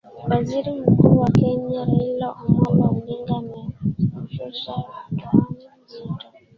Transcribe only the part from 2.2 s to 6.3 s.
amollo odinga amemushushia tohma nzito